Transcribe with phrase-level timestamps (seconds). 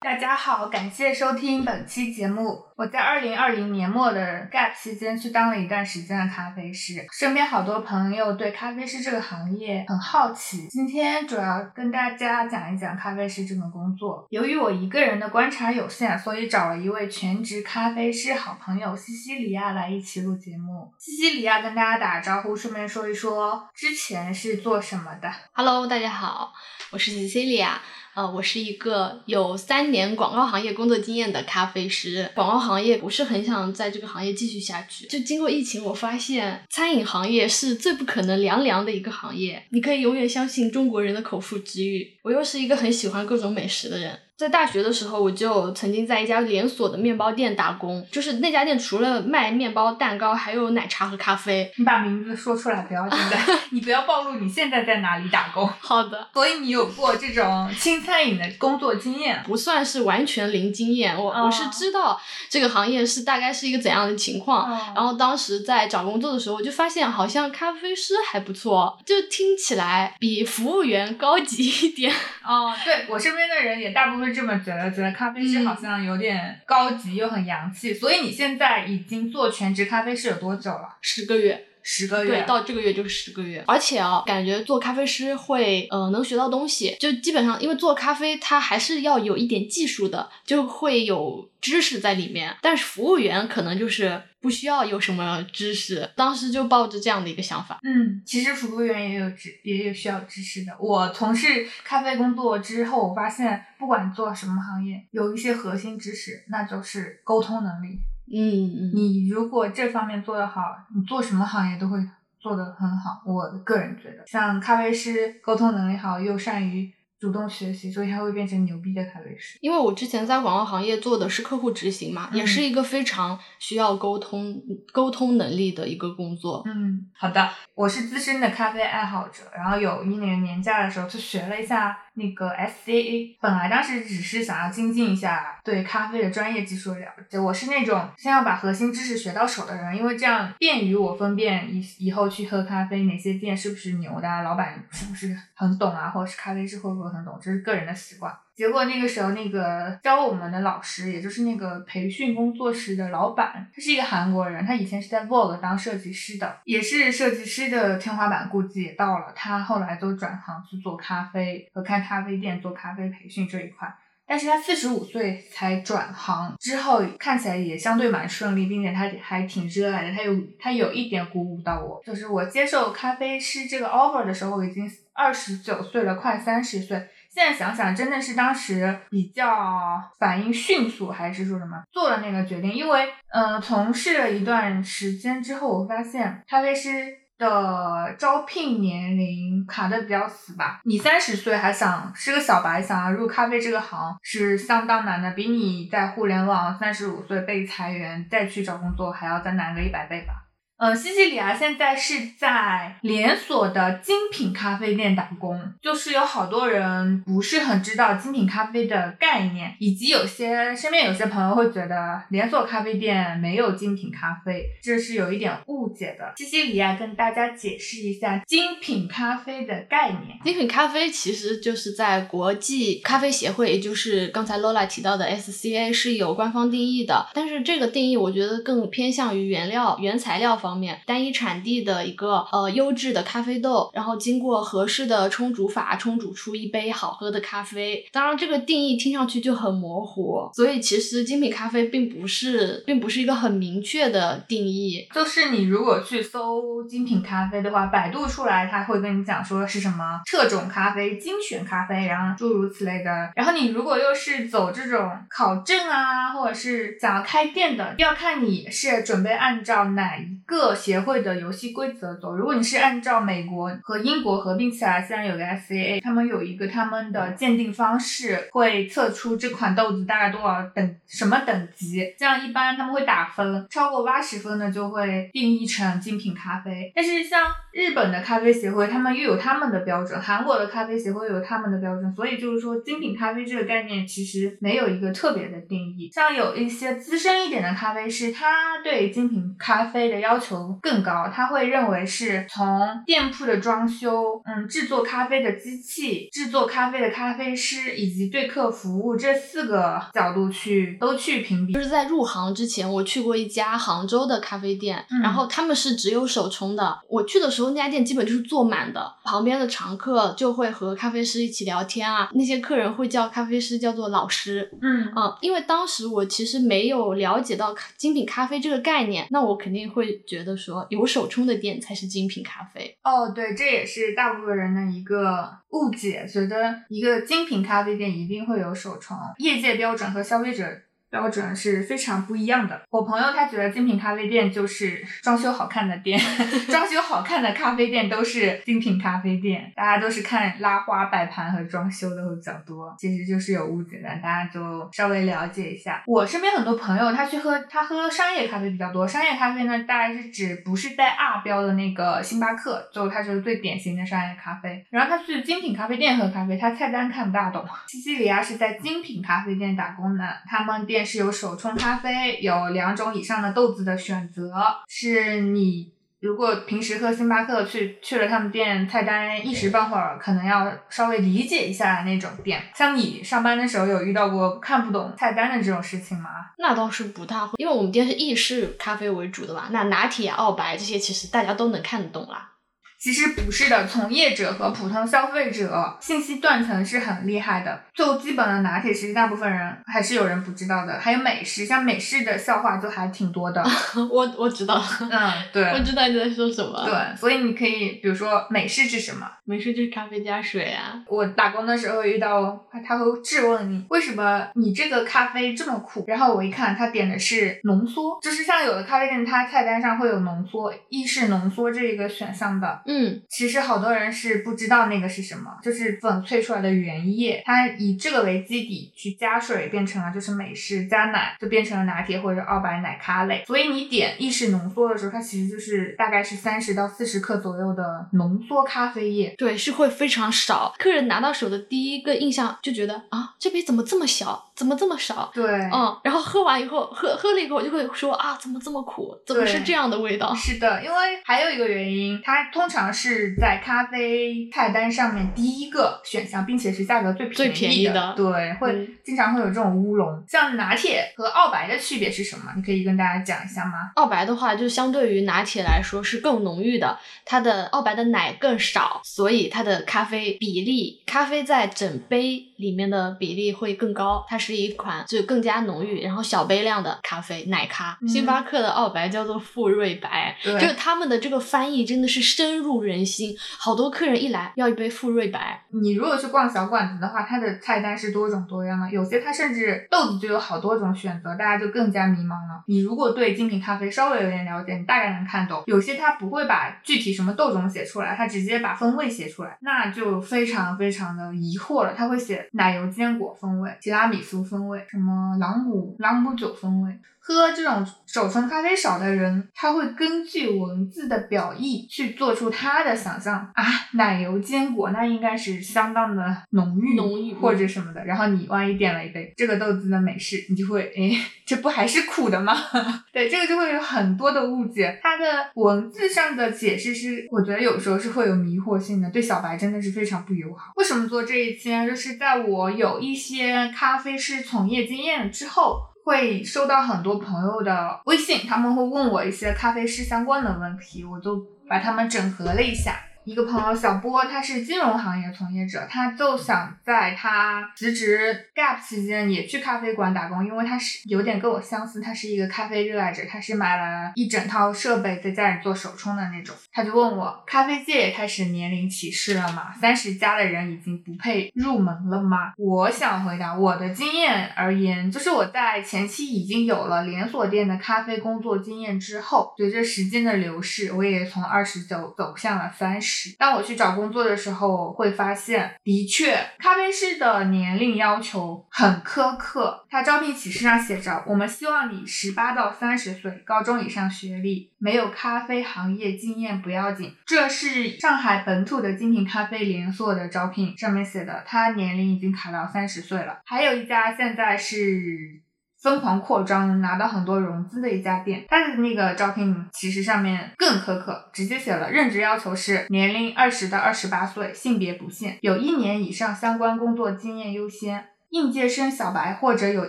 [0.00, 2.64] 大家好，感谢收听本期节目。
[2.76, 10.68] 我在二零二零年末的 gap 期间去当了一段时间的咖啡师，身边好多朋友对咖啡师这个行业很好奇。
[10.68, 14.24] 今天主要跟大家讲一讲咖啡师这份工作。
[14.30, 20.92] 由于我一个人的观察有限，所以找了一位全职咖啡师好朋友西西里亚来一起录节目。
[20.96, 25.28] 西西里亚跟大家打个招呼，顺便说一说之前是做什么的。
[25.52, 26.52] Hello，大家好，
[26.92, 27.82] 我是西西里亚。
[28.18, 32.28] 呃，我是一个有三年广告行业工作经验的咖啡师。
[32.34, 35.06] 广告行业不是很想在这个行业继续下去。
[35.06, 39.62] 就经过疫情，我发现餐饮行业是最不可能凉凉的一个行业。
[39.70, 42.12] 你可以永远相信中国人的口腹之欲。
[42.24, 44.18] 我又是一个很喜欢各种美食的人。
[44.38, 48.06] 在大学的时候，我就曾经在一家连锁的面包店打工。
[48.08, 51.68] 就是那家店除了卖面包、蛋糕，还有奶茶和咖啡。
[51.76, 53.36] 你把名字说出来不要紧的，
[53.70, 55.68] 你不要暴露你现在在哪里打工。
[55.80, 56.28] 好的。
[56.32, 59.42] 所以你有过这种轻餐饮的工作经验？
[59.44, 64.70] 不算是完全零经验，我我是知道这个行业是大概是一个怎样的情况。
[64.94, 72.14] 然后当时在找工作的时候，我就发现好像咖啡师还不错，就听起来比服务员高级一点。
[72.46, 74.27] 哦，对我身边的人也大部分。
[74.32, 80.96] 这么觉得，觉得咖啡师好像有点高级又很洋气，所以你现在已经做全职咖啡师有多久了？
[81.00, 83.64] 十个月，十个月，对，到这个月就是十个月。
[83.66, 86.94] 而且啊，感觉做咖啡师会，呃，能学到东西。
[87.00, 92.54] 就基本上，因为做咖啡，它还是要有一点技术的，就会有知识在里面。
[92.60, 94.20] 但是服务员可能就是。
[94.40, 97.80] 不需要有什么知识，当时就抱着这样的一个想法。
[97.82, 100.72] 嗯，其实服务员也有知，也有需要知识的。
[100.78, 107.98] 我从事咖啡工作之后，我发现不管做什么行业，有一些核心知识，那就是沟通能力。
[108.32, 108.92] 嗯嗯。
[108.94, 110.62] 你如果这方面做得好，
[110.94, 111.98] 你做什么行业都会
[112.38, 113.22] 做得很好。
[113.26, 116.92] 我个人觉得，像咖啡师，沟通能力好，又善于。
[117.18, 119.58] 主动学习，所以他会变成牛逼的咖啡师。
[119.60, 124.60] 因为我之前在广告行业做的是客户执行嘛，也是一个非常需要沟通、
[124.92, 126.62] 沟通能力的一个工作。
[126.66, 131.98] 嗯，好的，我是资深的咖啡爱好者，然后有一年年假的时候去学了一下。
[132.18, 148.32] 那个 SCA 本来当时只是想要精进一下对咖啡的专业技术了解，我是那种先要把核心知识学到手的人，因为这样便于我分辨以以后去喝咖啡哪些店是不是牛的，老板是不是很懂啊，或者是咖啡师会不会很懂，这是个人的习惯。
[148.54, 159.32] 结果那个时候，那个教我们的老师，也就是那个培训工作室的老板，他是一个韩国人，他以前是在 Vogue 当设计师的，也是设计师的天花板估计也到了。
[159.34, 163.88] 他后来都转行去做咖啡和开咖啡店，做咖啡培训这一块。
[164.30, 170.14] 但是他四十五岁才转行，之后看起来也相对蛮顺利，并且他还挺热爱的。
[170.14, 174.86] 他有他有一点鼓舞到我，就是我接受咖啡师这个 offer 的时候，已经
[175.18, 177.08] 二十九岁了，快三十岁。
[177.28, 182.72] 现在想想，真的是当时比较反应迅速，还是说什么做了那个决定？
[182.72, 187.04] 因为，呃，从事了一段时间之后，我发现咖啡师
[187.36, 190.80] 的招聘年龄卡的比较死吧。
[190.84, 200.47] 你三十岁还想是个小白，想要入咖啡这个行是相当难的，比你在互联网三十五岁被裁员再去找工作还要再难个一百倍吧。
[200.78, 216.32] 呃，西西里亚现在是在连锁的精品咖啡店打工，就是有好多人不是很知道精品咖啡的概念，以及有些身边有些朋友会觉得连锁咖啡店没有精品咖啡，这是有一点误解的。
[216.36, 220.38] 西西里亚跟大家解释一下精品咖啡的概念。
[220.44, 230.67] 精品咖啡其实就是在国际咖啡协会，也就是刚才 Lola 提到的 SCA 是有官方定义的，但是这个定义我觉得更偏向于原料、原材料方。
[230.68, 238.06] 方面，单一产地的一个呃优质的咖啡豆，然后经过合适的冲煮法，冲煮出一杯好喝的咖啡。
[238.12, 245.08] 当然，这个定义听上去就很模糊，所以其实精品咖啡并不是，并不是一个很明确的定义。
[245.14, 253.10] 就是你如果去搜精品咖啡的话，百度出来，他会跟你讲说是什么特种咖啡、精选咖啡，然后诸如此类的。
[253.34, 260.57] 然后你如果又是走这种考证啊，或者是想要开店的，要看你是准备按照哪一个。
[260.58, 262.34] 各协会的游戏规则走。
[262.34, 272.02] 如果你是按照美国和英国合并起来，虽然有个 SCA，他们有一个他们的鉴定方式，会测出这款豆子大概多少等什么等级。
[272.18, 276.90] 这样一般他们会打分，超过八十分的就会定义成精品咖啡。
[276.92, 282.12] 但是像日本的咖啡协会，他们又有他们的标准；韩国的咖啡协会有他们的标准。
[282.16, 286.10] 所以就是说，精品咖啡这个概念其实没有一个特别的定义。
[286.12, 290.47] 像有一些资深一点的咖啡师，他对精品咖啡的要求。
[290.48, 301.72] 求更高，他会认为是从店铺的装修，嗯，制作咖啡的机器、制作咖啡的咖啡师以及对客服务这四个角度去都去评比。
[301.72, 306.98] 就是在入行之前，我去过一家杭州的咖啡店，嗯然后他们是只有手冲的。
[307.08, 312.30] 我去的时候，那家店基本就是坐满的，旁边的常客就会和咖啡师一起聊天啊。
[312.34, 322.96] 那些客人会叫咖啡师叫做老师，嗯嗯，因为当时我其实没有了解到精品咖啡这个概念，那我肯定会觉觉得说有手冲的店才是精品咖啡。
[323.02, 330.64] 哦，对，这也是大部分人的一个误解，觉得一个精品咖啡店一定会有手冲，业界标准和消费者。
[331.10, 332.80] 标准是非常不一样的。
[332.90, 336.18] 我朋友他觉得精品咖啡店就是装修好看的店，
[336.68, 346.02] 装修好看的咖啡店都是精品咖啡店，大家都是看拉花、摆盘和装修的会比较多，其实就是有误解的，大家就稍微了解一下。
[346.06, 354.84] 我身边很多朋友他去喝，他喝商业咖啡比较多，商业咖啡呢大概是指不是带 R 标的那个星巴克，就它就是最典型的商业咖啡。
[354.90, 357.64] 然后他去精品咖啡店喝咖啡，他菜单看不大懂。
[357.86, 364.52] 西西里亚是在精品咖啡店打工的，他们店是有手冲咖啡，有两种以上的豆子的选择，
[364.86, 365.92] 是你。
[366.20, 372.60] 如果平时喝星巴克去去了他们店，菜单一时半会儿可能要稍微理解一下那种店。
[372.74, 376.30] 像你上班的时候有遇到过看不懂菜单的这种事情吗？
[376.58, 382.50] 那倒是不大会，因为我们店是意式咖啡为主的嘛，那拿铁、澳白这些其实大家都能看得懂啦。
[382.98, 387.80] 其实不是的，从业者和普通消费者信息断层是很厉害的。
[387.94, 390.98] 就基本的拿铁，其实大部分人还是有人不知道的。
[390.98, 393.64] 还有美式，像美式的笑话就还挺多的。
[394.10, 396.84] 我我知道，嗯，对， 我知道你在说什么。
[396.84, 399.30] 对，所以你可以比如说美式是什么？
[399.44, 401.00] 美式就是咖啡加水啊。
[401.06, 406.04] 我打工的时候遇到他，他会质问你为什么你这个咖啡这么苦。
[406.08, 412.82] 然后我一看，他点的是浓缩，就是像有的咖啡店，它菜单上会有浓缩意式浓缩这一个选项的。
[412.90, 423.44] 嗯，其实好多人是不知道那个是什么，就是粉萃出来的原液，它以这个为基底去加水，变成了就是美式加奶，就变成了拿铁或者澳白奶咖类。
[423.46, 429.34] 所以你点意式浓缩的时候，它其实就是大概是三十到四十克左右的浓缩咖啡液。
[429.36, 430.74] 对，是会非常少。
[430.78, 435.30] 客人拿到手的第一个印象就觉得啊，这杯怎么这么小，怎么这么少？
[435.32, 439.16] 对，嗯，然后喝完以后，喝喝了一口就会说啊，怎么这么苦？
[439.24, 440.34] 怎么是这样的味道？
[440.34, 447.94] 是的，因为还有一个原因，它通常是在咖啡菜单上面第一个选项，并且是价格最便最便宜的。
[447.94, 450.22] 的对，会、嗯经常会有这种乌龙。
[450.28, 452.52] 像拿铁和澳白的区别是什么？
[452.56, 453.90] 你可以跟大家讲一下吗？
[453.94, 464.26] 澳白的话，就相对于拿铁来说是更浓郁的，它的澳白的奶更少，所以它的咖啡比例，咖啡在整杯里面的比例会更高。
[464.28, 467.96] 它是一款就更加浓郁，然后小杯量的咖啡奶咖。
[468.02, 475.62] 嗯星巴克的澳白叫做馥芮白，对就是他们的这个翻译真的是深入人心，好多客人一来要一杯馥芮白。
[475.70, 482.62] 你如果去逛小馆子的话，它的菜单是多种多样的，有些它甚至豆子就有好多种选择，大家就更加迷茫了。
[482.66, 485.62] 你如果对精品咖啡稍微有点了解，你大概能看懂。
[485.66, 491.94] 有些它不会把具体什么豆种写出来，它直接把风味写出来，那就非常非常的疑惑了。
[491.96, 496.98] 它会写奶油坚果风味、提拉米苏风味、什么朗姆朗姆酒风味。
[497.28, 508.02] 喝这种手冲咖啡少的人，他会根据文字的表意去做出他的想象啊，奶油坚果那应该是相当的浓郁，浓郁或者什么的。
[508.06, 512.56] 然后你万一点了一杯这个豆子的美式，你就会诶，这不还是苦的吗？
[513.12, 514.98] 对，这个就会有很多的误解。
[515.02, 520.72] 它的文字上的解释是，我觉得有时候是会有迷惑性的，对小白真的是非常不友好。
[520.76, 521.86] 为什么做这一期呢？
[521.86, 525.82] 就是在我有一些咖啡师从业经验之后。
[526.08, 531.36] 会收到很多朋友的微信，他们会问我一些咖啡师相关的问题，我就
[531.68, 532.98] 把他们整合了一下。
[533.28, 546.56] 一个朋友小波，他是金融行业从业者，他就想在他辞职 gap 期间也去咖啡馆打工，因为他是有点跟我相似，他是一个咖啡热爱者，他是买了一整套设备在家里做手冲的那种。
[546.72, 549.74] 他就问我，咖啡界也开始年龄歧视了吗？
[549.78, 552.54] 三十加的人已经不配入门了吗？
[552.56, 563.17] 我想回答，我的经验而言，就是我在前期已经有了连锁店的咖啡工作经验之后，随着时间的流逝，我也从二十九走向了三十。
[563.38, 569.86] 当我去找工作的时候，会发现，的确，咖啡师的年龄要求很苛刻。
[569.90, 583.40] 他招聘启事上写着：“我们希望你十八到三十岁，高中以上学历，没有咖啡行业经验不要紧。”这是上海本土的精品咖啡连锁的招聘上面写的，他年龄已经卡到三十岁了。
[583.44, 585.42] 还有一家现在是。
[585.82, 588.44] 疯狂扩张，拿到很多融资的一家店。
[588.48, 598.08] 它的那个招聘其实上面更苛刻，直接写了任职要求是年龄二十到二十八岁，性别不限，有一年以上相关工作经验优先。
[598.30, 599.88] 应届生小白或者有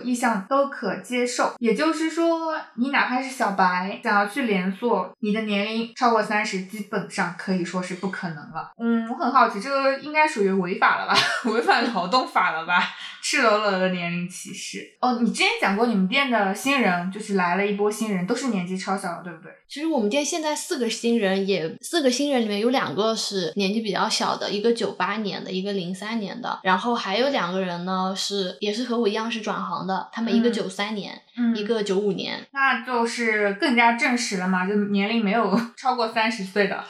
[0.00, 8.70] 意向都可接受，也就是说，你哪怕是小白，想要去连锁，你的年龄超过三十，基本上可以说是不可能了。
[8.82, 11.14] 嗯，我很好奇，这个应该属于违法了吧？
[11.52, 12.82] 违反劳动法了吧？
[13.22, 14.96] 赤裸裸的年龄歧视。
[15.00, 19.52] 哦，你之前讲过，你们店的新人就是来了一波新人，都是年纪超小的，对不对？
[19.68, 31.20] 其实我们店现在四个新人，也四个新人里面有两个是年纪比较小的，一个九八年的，一个零三年的，然后还有两个人呢是也是和我一样是转行的，他们一个九三年。
[31.54, 36.84] 一个九五年，那就是更加证实了嘛，就年龄没有 超过三十岁的，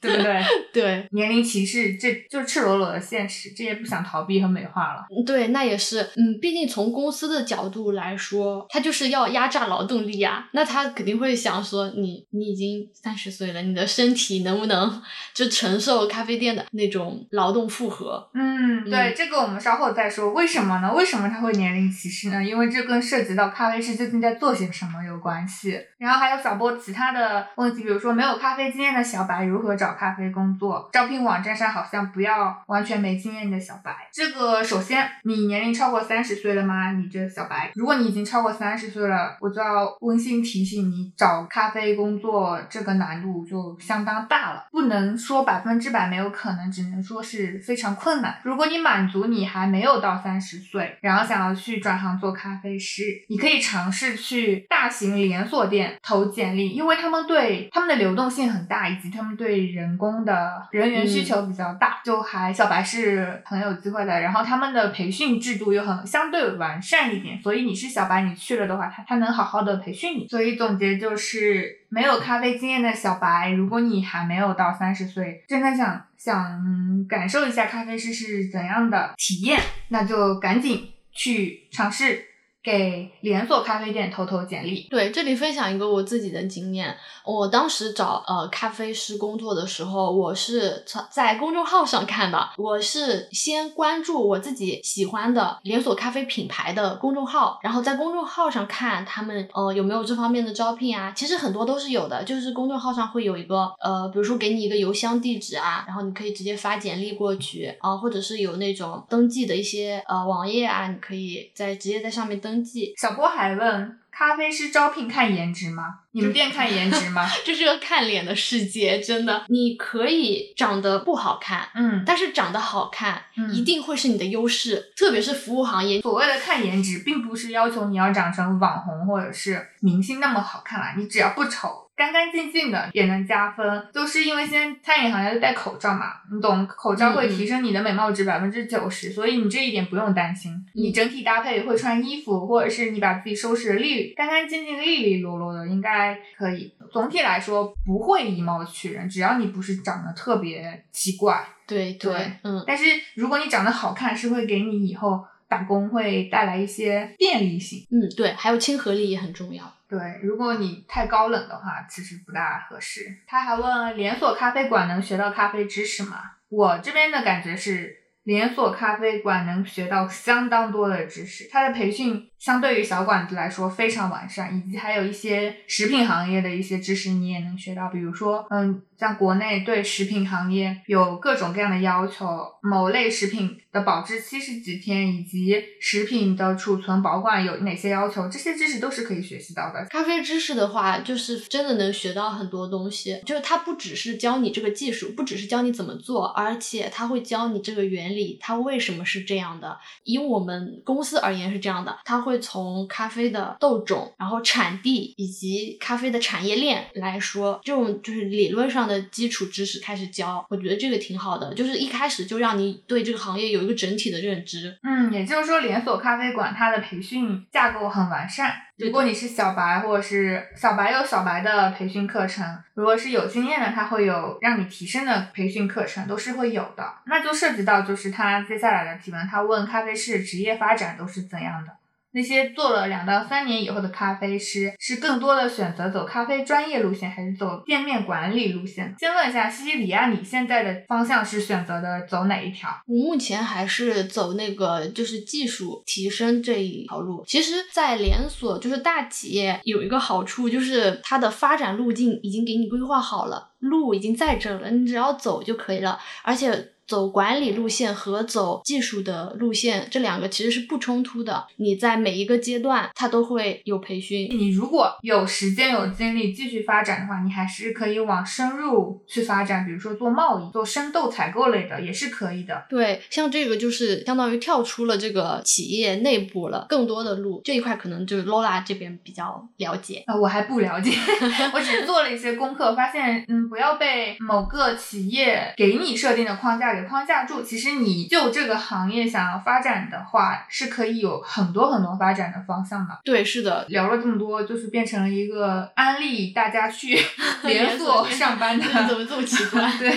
[0.00, 0.42] 对不对？
[0.72, 5.06] 对，年龄歧视，这就赤裸裸的现实，这也不想逃避和美化了。
[5.24, 18.28] 对，那也是，嗯，毕竟从公司的角度来说，他就是要压榨劳动力啊，那他肯定会想说，你你已经三十岁了，你的身体能不能就承受咖啡店的那种劳动负荷？
[18.34, 20.32] 嗯，对，这个我们稍后再说。
[20.32, 20.92] 为什么呢？
[20.92, 22.44] 为什么他会年龄歧视呢？
[22.44, 23.85] 因为这更涉及到咖啡。
[23.86, 30.90] 是最近在做些什么有关系，然后还有小波其他的问题，比如说没有咖啡经验的小白如何找咖啡工作？
[30.92, 33.94] 招聘网站上好像不要完全没经验的小白。
[34.12, 36.90] 这个首先，你年龄超过三十岁了吗？
[36.92, 48.40] 你这小白，如果你已经超过三十岁了，我就要温馨提醒你，找咖啡工作这个难度就相当大了，不能说百分之百没有可能，只能说是非常困难。
[48.42, 53.75] 如果你满足你还没有到三十岁，然后想要去转行做咖啡师，你可以尝。
[53.76, 64.18] 尝试去大型连锁店投简历，因为他们对他们的流动性很大，以及他们对人工的人员需求比较大，就还小白是很有机会的。
[64.22, 70.26] 然后他们的培训制度又很相对完善一点，所以你是小白，你去了的话，他他能好好的培训你。
[70.26, 82.24] 所以总结就是，没有咖啡经验的小白，如果你还没有到三十岁，真的想想感受一下咖啡师是怎样的体验，那就赶紧去尝试。
[82.66, 84.88] 给连锁咖啡店投投简历。
[84.90, 86.96] 对，这里分享一个我自己的经验。
[87.24, 92.48] 我当时找呃咖啡师工作的时候，我是在公众号上看的。
[92.56, 101.12] 我是先关注我自己喜欢的连锁咖啡品牌的公众号，然后在公众号上看他们呃有没有这方面的招聘啊。
[101.14, 112.55] 其实很多都是有的，就是公众号上会有一个呃，比如说给你一个邮箱地址啊，然后你可以直接发简历过去啊，或者是有那种登记的一些呃网页啊，你可以在直接在上面登。
[112.96, 116.00] 小波还问：咖啡师招聘看颜值吗？
[116.12, 117.28] 你们店看颜值吗？
[117.44, 119.44] 这是个看脸的世界，真的。
[119.48, 123.22] 你可以长得不好看，嗯，但是长得好看，
[123.52, 124.92] 一定会是你的优势。
[124.96, 131.85] 特别是服务行业，所谓的看颜值，并不是要求你要长成网红或者是明星那么好看啦，你只要不丑。
[131.96, 140.52] 干干净净的也能加分，就是因为现在餐饮行业都戴口罩嘛，你懂，口罩会提升你的美貌值百分之九十，所以你这一点不用担心。
[140.74, 146.72] 你整体搭配会穿衣服，或者是你把自己收拾的利干干净净、利利落落的，应该可以。
[146.92, 151.42] 总体来说不会以貌取人，只要你不是长得特别奇怪。
[151.66, 152.62] 对对，嗯。
[152.66, 152.84] 但是
[153.14, 157.86] 如果你长得好看，是会给你以后打工会带来一些便利性。
[157.90, 159.72] 嗯，对，还有亲和力也很重要。
[159.88, 163.02] 对，如果你太高冷的话，其实不大合适。
[163.26, 166.22] 他还问连锁咖啡馆能学到咖啡知识吗？
[166.48, 172.28] 我这边的感觉是，连锁咖啡馆能学到相当多的知识，它的培训。
[172.38, 182.26] 相对于小馆子来说非常完善，以及还有一些食品行业的一些知识你也能学到，比如说，嗯，像国内对食品行业有各种各样的要求，
[182.60, 189.86] 某类食品的保质期是几天，以及食品的储存保管有哪些要求，这些知识都是可以学习到的。
[189.88, 199.78] 咖啡知识的话，就是真的能学到很多东西，就是它不只是教你这个技术，不只是教你怎么做，而且它会教你这个原理，它为什么是这样的。
[200.04, 202.26] 以我们公司而言是这样的，它。
[202.26, 214.78] 会从咖啡的豆种，然后产地以及咖啡的产业链来说，这种就是理论上的基础知识开始教，我觉得这个挺好的，就是一开始就让你对这个行业有一个整体的认知。
[214.82, 218.54] 嗯，也就是说，连锁咖啡馆它的培训架构很完善。
[218.78, 226.84] 如果你是小白，或者是小白有小白的培训课程，如果是有经验的，他会有让你提升的培训课程，都是会有的。
[227.06, 231.72] 那就涉及到就是他接下来的提问，他问咖啡师职业发展都是怎样的。
[232.16, 238.94] 那些做了两到三年以后的咖啡师，是更多的选择走咖啡专业路线，还是走店面管理路线？
[238.98, 242.70] 先问一下西西里亚，你现在的方向是选择的走哪一条？
[242.86, 247.22] 我目前还是走那个就是技术提升这一条路。
[247.26, 256.72] 其实，在连锁就是大企业有一个好处，就是它的发展路径已经给你规划好了，路已经在这了，你只要走就可以了，而且。
[256.86, 261.46] 走管理路线和走技术的路线，这两个其实是不冲突的。
[261.56, 264.28] 你在每一个阶段，它都会有培训。
[264.30, 272.64] 你如果有时间有精力继续发展的话，你还是可以往深入去发展，比如说做贸易、做深度采购类的，也是可以的。
[272.68, 280.04] 对，像这个就是相当于跳出了这个企业内部了，更多的路这一块可能就是 Lola 这边比较了解。
[280.06, 280.92] 啊，我还不了解，
[281.52, 286.75] 我只是做了一些功课，发现嗯，不要被某个企业给你设定的框架。
[286.84, 292.98] 框架住，其实你就这个行业想要发展的话，是可以有很多很多发展的方向的。
[293.04, 296.98] 对，是的，聊了这么多，就是变成了一个安利大家去
[297.44, 299.70] 连锁上班的， 怎么这么奇怪？
[299.78, 299.90] 对，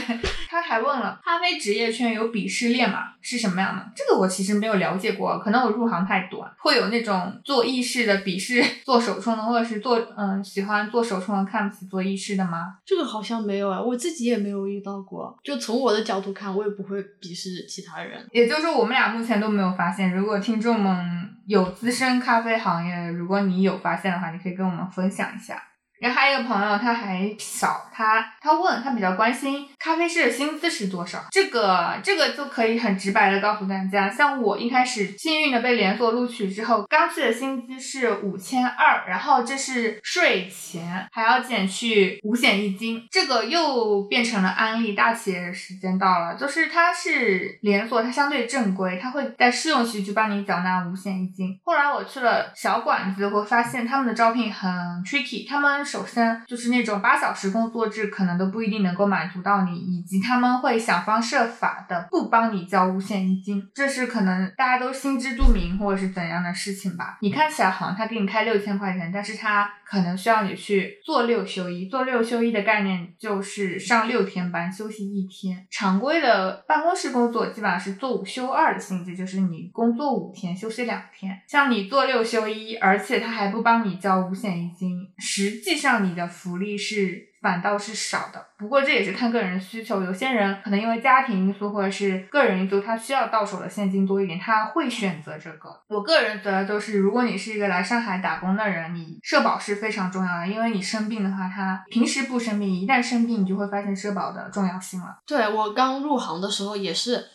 [0.49, 2.99] 他还问了，咖啡职业圈有鄙视链吗？
[3.21, 3.85] 是什么样的？
[3.95, 12.75] 这个我其实没有了解过，可能我入行太短，会有那种做意式的鄙视做手冲的，或者是做嗯喜欢做手冲的看不起做意式的吗？
[12.85, 15.37] 这个好像没有啊，我自己也没有遇到过。
[15.43, 16.99] 就从我的角度看，我也不会。
[17.21, 20.13] 鄙视其他人，也就是说，我们俩目前都没有发现。
[20.13, 25.61] 如果听众们有资深咖啡行业，如果你有发现的话，你可以跟我们分享一下。
[25.99, 31.25] 然后还有一个朋友，他还少，他他问他比较关心咖啡师的薪资是多少？
[31.31, 51.59] 这个这个就可以很直白的告诉大家，像我一开始幸运的被连锁录取之后，刚去的薪资是五千二，然后这是税前，还要减去五险一金，这个又变成了安利大企业的时间到了，就是它是连锁，它相对正规，它会在试用期就帮你缴纳五险一金。
[51.65, 54.71] 后来我去了小馆子，会发现他们的招聘很
[55.03, 55.88] tricky，他们。
[55.89, 67.17] 首先就是那种八小时工作制，可能都不一定能够满足到你，以及他们会想方设法的不帮你交五险一金，这是可能大家都心知肚明或者是怎样的事情吧。
[67.21, 75.65] 你看起来好像他给你开六千块钱，但是他可能需要你去做六休一，做六休一的概念就是上六天班，休息一天。
[75.71, 81.35] 常规的办公室工作基本上是做五休二的性质，就是你工作五天，休息两天。
[81.47, 85.78] 像你做六休一，而且他还不帮你交五险一金，实际。
[85.79, 90.03] 上你的福利是反倒是少的，不过这也是看个人需求。
[90.03, 95.69] 有些人可能因为家庭因素或者是个人因素，他需要到手的现金多一点，他会选择这个。
[95.87, 105.17] 我个人觉得就是，如果你是一个来上海打工的人，你社保是非常重要的，因为你生病的话，他平时不生病，一旦生病，你就会发现社保的重要性了。
[105.25, 107.25] 对我刚入行的时候也是。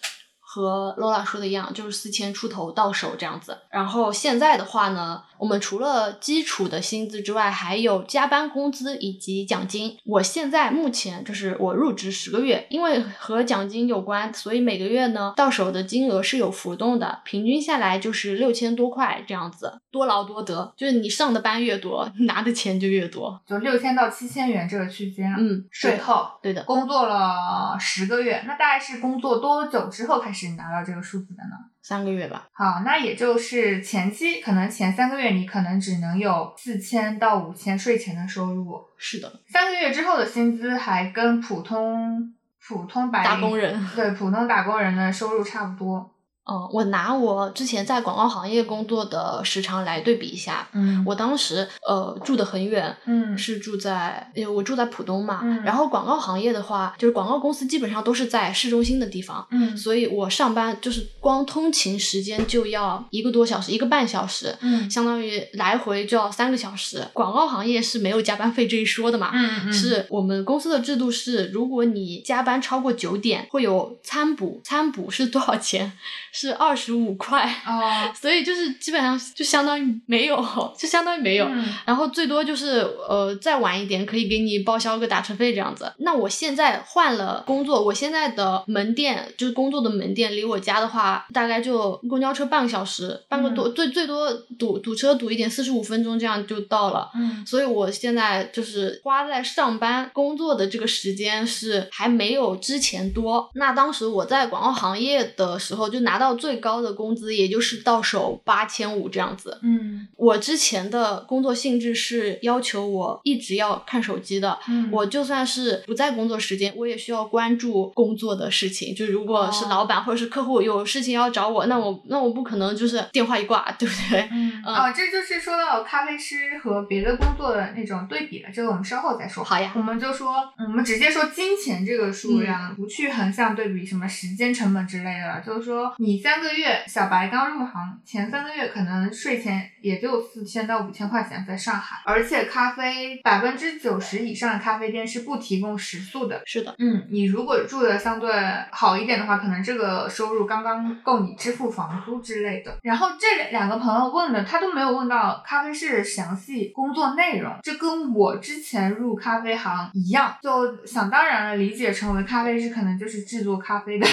[0.56, 3.58] 和 Lola 说的一样，就是四千出头到手这样子。
[3.72, 9.96] 然后现在的话呢，我们除了基础的薪资之外，还有加班工资以及奖金。
[10.04, 19.80] 我现在目前就是我入职十个月，因为和奖金有关，所以每个月呢到手的金额是有浮动的，平均下来就是六千多块这样子。
[19.90, 25.32] 多劳多得，就是你上的班越多， 拿的钱就越多，就六千到七千元这个区间。
[25.38, 26.62] 嗯，税后，对的。
[26.64, 30.44] 工作了十个月，那大概是工作多久之后开始？
[30.54, 31.56] 拿到这个数字的呢？
[31.86, 32.48] 三个月吧。
[32.52, 38.82] 好，那也就是前期可能前三个月你可能只能有四千到五千税前的收入。
[38.96, 39.30] 是的。
[39.46, 42.34] 三个月之后的薪资还跟普通
[42.66, 46.10] 普通白打工人 对普通打工人的收入差不多。
[46.44, 50.68] 哦，我拿我之前在广告行业工作的时长来对比一下。
[50.72, 55.40] 嗯，我当时呃住的很远，嗯，是住在，因为我住在浦东嘛。
[55.42, 55.62] 嗯。
[55.62, 59.46] 然后广告行业的话，就是广告公司基本上都是在市中心的地方。
[59.50, 59.74] 嗯。
[59.74, 64.54] 所以我上班就是光通勤时间就要一个多小时，一个半小时。
[64.60, 64.90] 嗯。
[64.90, 67.02] 相当于来回就要三个小时。
[67.14, 69.30] 广告行业是没有加班费这一说的嘛？
[69.32, 69.72] 嗯嗯。
[69.72, 74.60] 是我们公司的制度是，如果你加班超过九点，会有餐补。
[74.62, 75.92] 餐补是多少钱？
[76.36, 80.36] 是二十五块哦， 所以就是基本上就相当于没有，
[80.76, 81.48] 就相当于没有。
[81.86, 85.92] 然后最多就是呃再晚一点可以给你报销个打车费这样子。
[85.98, 97.08] 那我现在换了工作，我现在的门店就是工作的门店，离我家的话大概就公交车半个小时，半个多最最多堵堵车堵一点四十五分钟这样就到了。
[97.14, 103.48] 嗯，所以我现在就是花在上班工作的这个时间是还没有之前多。
[103.54, 106.23] 那当时我在广告行业的时候就拿到。
[106.24, 109.58] 到最高的工资，也就是到手八千五这样子。
[109.62, 118.94] 嗯我之前的工作性质是要求我一直要看手机的，嗯我就算是不在工作时间，我也需要关注工作的事情。
[118.94, 124.26] 就如果是哦老板或者是客户有事情要找我，那我那我不可能就是电话一挂，对不对？
[124.32, 129.44] 嗯哦，这就是说到咖啡师和别的工作的那种对比了，这个我们稍后再说。
[129.44, 135.42] 好呀我们就说，我们直接说金钱这个数量，不去横向对比什么时间成本之类的。
[135.44, 146.42] 就是说，你三个月小白刚入行，前三个月可能税前也就四千到五千块钱，在上海，而且咖啡百分之九十以上的咖啡店是不提供食宿的。
[146.44, 148.32] 是的，嗯，你如果住的相对
[148.70, 152.78] 好一点的话，可能这个收入刚刚够你支付房租之类的。
[152.82, 164.06] 然后这两个朋友问的，他都没有问到咖啡师的详细工作内容，这跟我之前入咖啡行一样，就想当然了理解成为咖啡师可能就是制作咖啡的，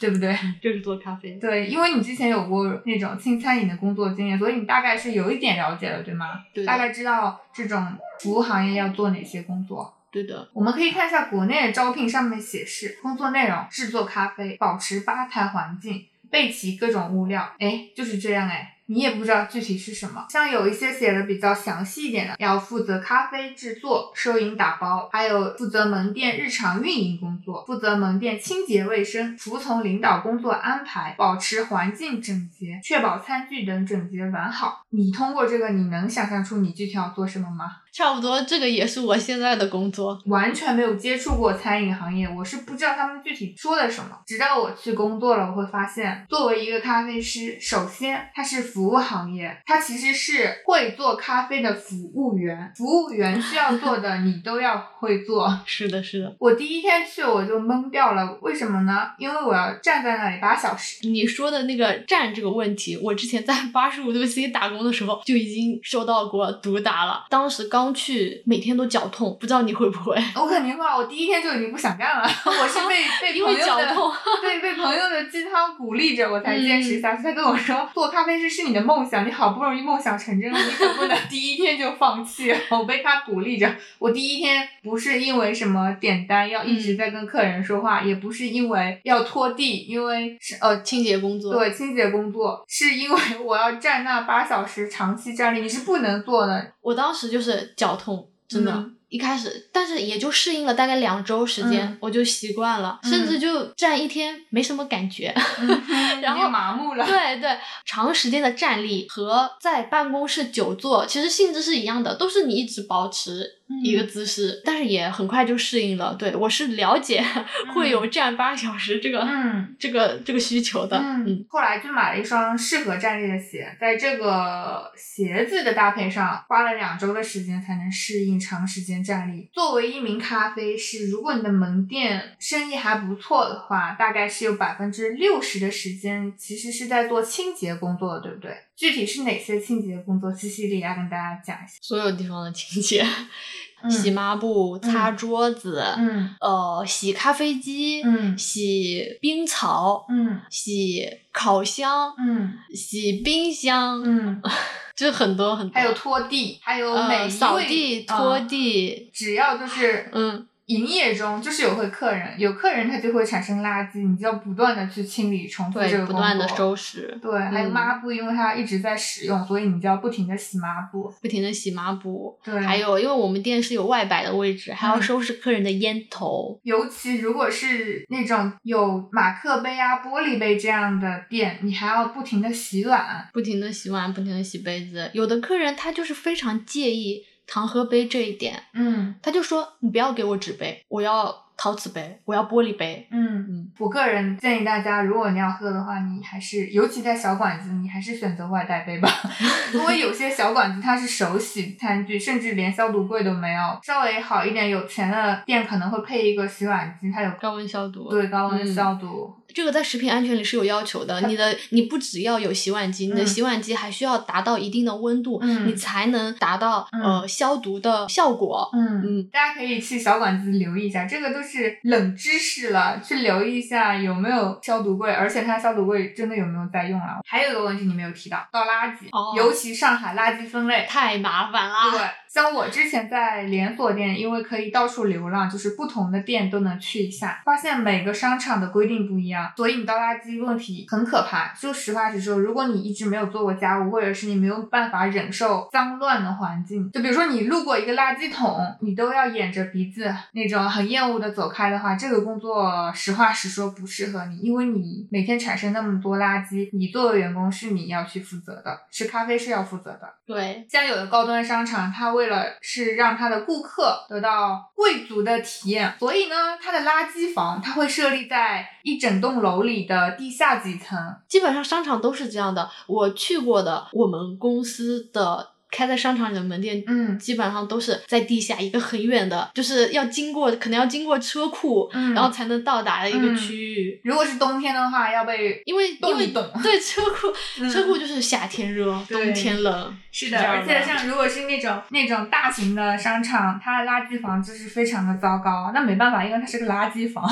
[0.00, 0.36] 对不对？
[0.62, 1.32] 就是做咖啡。
[1.40, 6.44] 对，因为你之前有过那种轻餐饮的工作经验，所以你大概是有一点了解了，对吗？
[6.52, 7.86] 对大概知道这种
[8.20, 9.94] 服务行业要做哪些工作。
[10.10, 17.52] 对的，我们可以看一下国内的招聘，上面显示工作内容：制作咖啡，保持吧台环境，备齐各种物料。
[17.58, 18.76] 哎，就是这样哎。
[18.86, 34.82] 你也不知道具体是什么，像有一些写的比较详细一点的，要负责咖啡制作、收银、打包，还有负责门店日常运营工作，负责门店清洁卫生，服从领导工作安排，保持环境整洁，确保餐具等整洁完好。
[34.90, 37.78] 你通过这个，你能想象出你具体要做什么吗？
[37.92, 40.20] 差不多这个也是我现在的工作。
[40.26, 44.18] 完全没有接触过餐饮行业，我是不知道他们具体说的什么。
[44.26, 52.72] 直到我去工作了，我会发现，作为一个咖啡师，首先它是服务行业，它其实是会做咖啡的服务员。
[52.76, 55.48] 服务员需要做的，你都要会做。
[55.64, 56.36] 是的，是的。
[56.40, 59.10] 我第一天去我就懵掉了，为什么呢？
[59.16, 61.06] 因为我要站在那里八小时。
[61.06, 67.26] 你说的那个站这个问题，我之前在 八十五度 C 打工的时候就已经受到过毒打了。
[67.30, 70.16] 当时刚去，每天都脚痛，不知道你会不会？
[70.34, 72.24] 我肯定会，我第一天就已经不想干了。
[72.44, 74.12] 我是被被朋友的脚痛。
[74.42, 77.22] 对，被朋友的鸡汤鼓励着，我才坚持下去。
[77.22, 82.52] 他跟我说，做咖啡师是你的梦想，你好不容易梦想成真了，你可不能 第一天就放弃。
[82.70, 91.54] 我被他鼓励着，我第一天不是因为什么点单要一直在跟客人说话，也不是因为要拖地，因为是呃清洁工作。
[91.54, 96.72] 对清洁工作，是因为我要站那八小时长期站立，你是不能做的。
[96.80, 98.72] 我当时就是脚痛，真的。
[98.72, 105.32] 嗯一开始，但是也就适应了大概两周时间，嗯我就习惯了，嗯甚至就站一天没什么感觉。
[106.20, 107.06] 然后麻木了。
[107.06, 113.46] 对对，长时间的站立和在办公室久坐其实性质是一样的，都是你一直保持
[113.82, 116.14] 一个姿势，但是也很快就适应了。
[116.14, 117.24] 对我是了解
[117.74, 120.96] 会有站八小时这个、嗯这个这个需求的。
[120.98, 129.48] 嗯，后来就买了一双适合站立的鞋，在这个鞋子的搭配上花了两周的时间才能适应长时间站立。
[129.52, 138.56] 作为一名咖啡师，如果你的门店生意还不错的话，大概是有百分之六十的时间其实是在做清洁工作的，对不对？
[138.76, 140.32] 具体是哪些清洁工作？
[140.34, 141.74] 西西里亚跟大家讲一下。
[141.80, 143.02] 所有地方的清洁，
[143.82, 154.40] 嗯洗抹布、擦桌子，嗯呃，洗咖啡机，嗯洗冰槽，嗯洗烤箱，嗯洗冰箱，嗯，
[154.96, 155.74] 就很多很多。
[155.74, 166.14] 还有拖地，还有每扫地、拖嗯地，只要就是嗯，营业中就是有会客人，有客人他就会产生垃圾，你就要不断的去清理，重复这对，个工作。
[166.14, 171.12] 不断的收拾，对，还有嗯抹布，因为它一直在使用，所以你就要不停的洗抹布。
[171.20, 172.38] 不停的洗抹布。
[172.42, 176.58] 对，还有，因为我们店是有外摆的位置，还要嗯收拾客人的烟头。
[176.62, 183.28] 尤其如果是那种有马克杯啊、玻璃杯这样的店，你还要不停的洗碗。
[183.32, 185.10] 不停的洗碗，不停的洗杯子。
[185.12, 193.06] 有的客人他就是非常介意糖喝杯这一点，嗯他就说：“你不要给我纸杯，我要陶瓷杯，我要玻璃杯。
[193.10, 199.08] 嗯，嗯，我个人建议大家，如果你要喝的话，你还是，尤其在小馆子，你还是选择外带杯吧，
[199.72, 203.78] 因为有些小馆子它是手洗餐具，甚至连消毒柜都没有。
[203.82, 208.10] 稍微好一点、有钱的店可能会配一个洗碗机，它有高温消毒。
[208.10, 209.32] 对高温嗯消毒。
[209.54, 218.68] 这个在食品安全里是有要求的，你的你不只要有洗碗机，你的嗯洗碗机还需要达到一定的温度，嗯你才能达到、嗯呃消毒的效果。
[218.72, 227.20] 嗯嗯，大家可以去小馆子留意一下，这个都是冷知识了，去留意一下有没有消毒柜，而且它消毒柜真的有没有在用了。
[227.24, 230.86] 还有一个问题你没有提到，倒垃圾，哦尤其上海垃圾分类。
[230.88, 231.90] 太麻烦啦。
[231.90, 232.00] 对，
[232.34, 239.52] 像我之前在连锁店，因为可以到处流浪，就是不同的店都能去一下，发现每个商场的规定不一样。
[239.56, 241.54] 所以你倒垃圾问题很可怕。
[241.56, 260.12] 就实话实说，如果你一直没有做过家务，或者是你没有办法忍受脏乱的环境，就比如说你路过一个垃圾桶，你都要掩着鼻子那种很厌恶的走开的话，这个工作实话实说不适合你，因为你每天产生那么多垃圾，你作为员工是你要去负责的，吃咖啡是要负责的。
[260.26, 270.98] 对，像有的高端商场，它为为了是让他的顾客得到贵族的体验，所以呢，他的垃圾房他会设立在一整栋楼里的地下几层。
[271.28, 272.70] 基本上商场都是这样的。
[272.86, 275.53] 我去过的，我们公司的。
[275.74, 284.00] 开在商场里的门店，嗯基本上都是在地下一个很远的，就是要经过，可能要经过车库，嗯然后才能到达的一个嗯区域。
[284.04, 295.72] 如果是冬天的话，要被因为因为冻对车库， 嗯车库就是夏天热，冬天冷，是的，而且像如果是那种那种大型的商场，它的垃圾房就是非常的糟糕。
[295.74, 297.24] 那没办法，因为它是个垃圾房，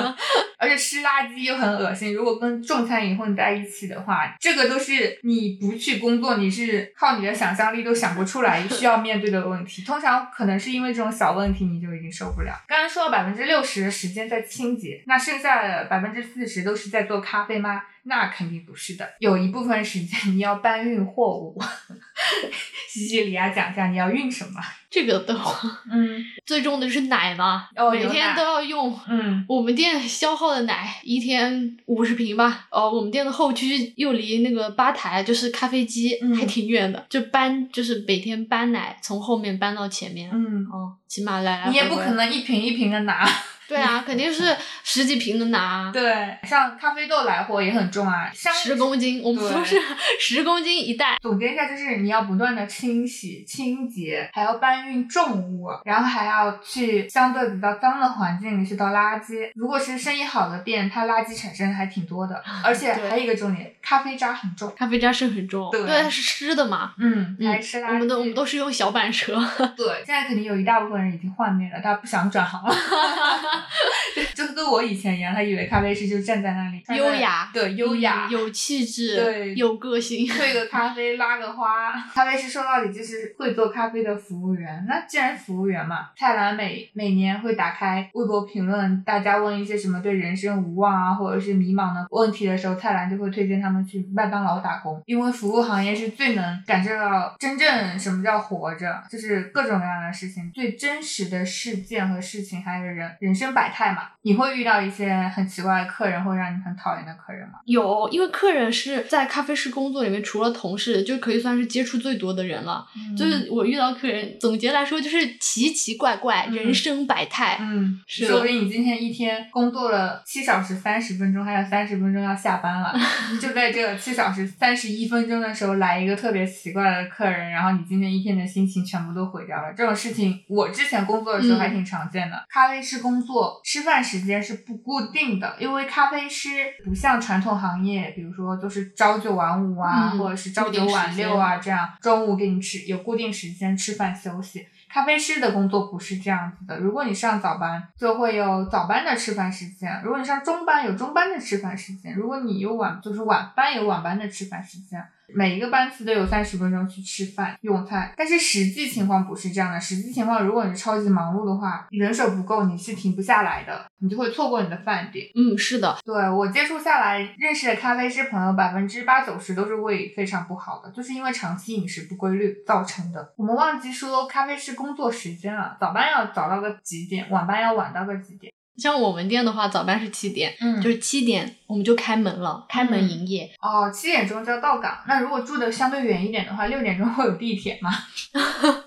[0.58, 2.14] 而且湿垃圾又很恶心。
[2.14, 9.82] 如果跟重餐饮混在一起的话，这个都是你不去工作，你是靠你的想象力又想不出来需要面对的问题。
[9.82, 12.52] 通常可能是因为这种小问题，你就已经受不了。
[12.66, 17.82] 刚刚说了百分之六十的时间在清洁，那剩下的百分之四十都是在做咖啡吗？
[18.06, 21.60] 那肯定不是的，有一部分时间你要搬运货物。
[22.88, 24.60] 西西里亚讲一下你要运什么？
[24.88, 28.98] 这个的话，嗯最重的是奶嘛，哦每天都要用。
[29.08, 43.28] 嗯我们店消耗的奶一天五十瓶吧，哦，我们店的后区又离那个吧台就是咖啡机嗯还挺远的，就搬就是每天搬奶从后面搬到前面，嗯，哦，起码来来你也回回不可能一瓶一瓶的拿。
[43.68, 49.76] 对啊，肯定是十几瓶的拿，对，像咖啡豆来货也很重啊，商十公斤，我们对都是
[50.20, 51.16] 十公斤一袋。
[51.20, 59.50] 总结一下，就是你要不断的清洗、清洁，还要搬运重物，然后还要去相对比较脏的环境里去倒垃圾。
[59.54, 64.72] 如果是生意好的店，它垃圾产生还挺多的，而且还有一个重点，咖啡渣很重。
[64.76, 66.92] 咖啡渣是很重，对它是湿的嘛。
[66.98, 67.92] 嗯，嗯还吃垃圾。
[67.94, 69.34] 我们都我们都是用小板车，
[69.76, 72.74] 对，现在肯定有一大部分人已经幻灭了，他不想转行了。
[74.34, 80.26] 就跟我以前一样，他以为咖啡师就站在那里，优雅对，优雅，嗯有气质，对有个性。
[80.36, 81.92] 兑个咖啡，拉个花。
[82.14, 84.84] 咖啡师说到底就是会做咖啡的服务员。
[84.88, 104.02] 那既然服务员嘛，蔡澜每每年会打开微博评论，大家问一些什么对人生无望啊，或者是迷茫的问题的时候，蔡澜就会推荐他们去麦当劳打工，因为服务行业是最能感受到真正什么叫活着，就是各种各样的事情，最真实的事件和事情，还有人人生百态嘛。
[104.22, 107.60] 你会遇到一些很奇怪的客人，或让你很讨厌的客人吗？
[107.64, 112.84] 有，因为客人是在咖啡师工作里面，除了同事，就可以算是接触最多的人了。
[113.16, 117.56] 就是我遇到客人，总结来说就是奇奇怪怪，嗯人生百态。
[117.60, 122.92] 嗯，是说不定你今天一天工作了七小时三十分钟，还有三十分钟要下班了，
[123.40, 129.72] 就在这七小时三十一分钟的时候来一个特别奇怪的客人，然后你今天一天的心情全部都毁掉了。
[129.72, 132.44] 这种事情我之前工作的时候还挺常见的。
[132.48, 136.48] 咖啡师工作吃饭时间是不固定的，因为咖啡师
[136.84, 144.66] 不像传统行业，比如说都是朝九晚五啊，嗯或者是朝九晚六啊这样，中午给你吃有固定时间吃饭休息。
[144.88, 155.04] 咖啡师的工作不是这样子的，如果你上早班，就会有早班的吃饭时间；如果你上中班，有中班的吃饭时间；如果你有晚，就是晚班有晚班的吃饭时间。
[155.34, 159.80] 每一个班次都有三十分钟去吃饭用餐，但是实际情况不是这样的。
[159.80, 165.26] 实际情况，如果你是超级忙碌的话，人手不够，你是停不下来的，你就会错过你的饭点。
[165.34, 173.32] 嗯，是的，对我接触下来认识的咖啡师朋友，百分之八九十都是胃非常不好的，就是因为长期饮食不规律造成的。
[173.36, 178.52] 我们忘记说咖啡师工作时间了，早班要早到个几点，晚班要晚到个几点。
[178.76, 183.50] 像我们店的话，早班是七点，嗯就是七点我们就开门了，开门营业。
[183.60, 184.98] 哦，七点钟就要到岗。
[185.08, 187.90] 那如果住的相对远一点的话，六点钟会有地铁吗？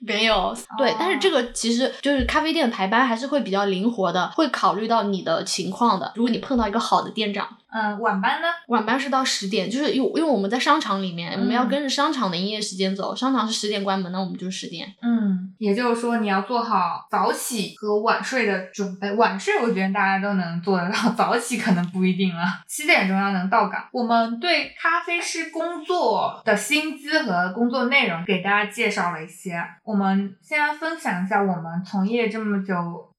[0.00, 6.10] 没有，对，但是这个其实就是咖啡店排班还是会比较灵活的，会考虑到你的情况的。
[6.16, 8.46] 如果你碰到一个好的店长，嗯，晚班呢？
[8.68, 14.86] 晚班是到十点，就是因因为我们在商场里面，我们要嗯跟着商场的营业时间走，商场是十点关门，那我们就十点。
[15.02, 19.10] 嗯，也就是说你要做好早起和晚睡的准备。
[19.14, 22.44] 晚睡我觉得大家都能做得到， 早起可能不一定了。
[22.68, 23.84] 七点钟要能到岗。
[23.92, 29.60] 我们对咖啡师工作的薪资和工作内容给大家介绍了一些。
[29.82, 32.74] 我们先来分享一下我们从业这么久